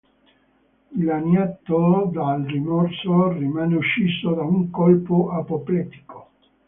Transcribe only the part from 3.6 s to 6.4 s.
ucciso da un colpo apoplettico.